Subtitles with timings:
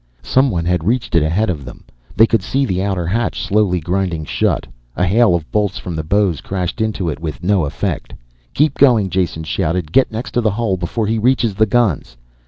[0.23, 1.83] Someone had reached it ahead of them,
[2.15, 4.65] they could see the outer hatch slowly grinding shut.
[4.95, 8.15] A hail of bolts from the bows crashed into it with no effect.
[8.55, 9.91] "Keep going!" Jason shouted.
[9.91, 12.17] "Get next to the hull before he reaches the guns."